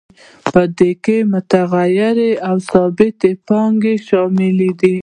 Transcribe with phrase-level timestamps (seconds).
[0.53, 4.95] په دې کې متغیره او ثابته پانګه شامله ده